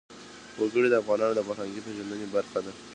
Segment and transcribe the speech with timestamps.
[0.59, 2.71] وګړي د افغانانو د فرهنګي پیژندنې برخه ده.